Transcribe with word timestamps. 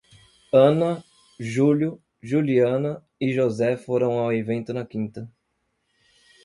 Ana, 0.51 1.03
Júlio, 1.39 2.01
Juliana 2.23 3.05
e 3.19 3.31
José 3.31 3.77
foram 3.77 4.17
ao 4.17 4.33
evento 4.33 4.73
na 4.73 4.83
quinta. 4.83 5.29